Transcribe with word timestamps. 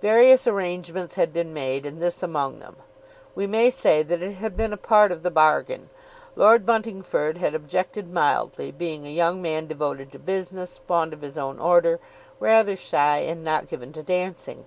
Various 0.00 0.46
arrangements 0.46 1.16
had 1.16 1.32
been 1.32 1.52
made, 1.52 1.84
and 1.84 2.00
this 2.00 2.22
among 2.22 2.60
them. 2.60 2.76
We 3.34 3.48
may 3.48 3.70
say 3.70 4.04
that 4.04 4.22
it 4.22 4.34
had 4.34 4.56
been 4.56 4.76
part 4.76 5.10
of 5.10 5.26
a 5.26 5.30
bargain. 5.32 5.90
Lord 6.36 6.64
Buntingford 6.64 7.38
had 7.38 7.52
objected 7.52 8.08
mildly, 8.12 8.70
being 8.70 9.04
a 9.04 9.10
young 9.10 9.42
man 9.42 9.66
devoted 9.66 10.12
to 10.12 10.20
business, 10.20 10.78
fond 10.78 11.12
of 11.12 11.22
his 11.22 11.36
own 11.36 11.58
order, 11.58 11.98
rather 12.38 12.76
shy, 12.76 13.18
and 13.26 13.42
not 13.42 13.66
given 13.66 13.92
to 13.94 14.04
dancing. 14.04 14.66